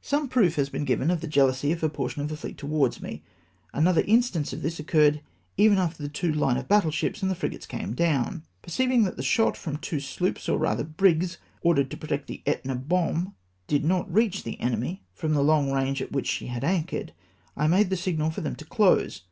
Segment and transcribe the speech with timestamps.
[0.00, 2.56] Some proof has been given of tlie jealousy of a por tion of the fleet
[2.56, 3.24] towards me.
[3.74, 5.22] Another instance of tliis occurred
[5.56, 8.44] even after the two hne of battle ships and the frigates came down.
[8.62, 12.76] Perceivinor that the shot from two sloops, or rather brigs, ordered to protect the Etna
[12.76, 13.34] bomb,
[13.66, 17.12] did not reach the enemy, from the long range at which she had anchored,
[17.56, 19.22] I made the signal for them to close.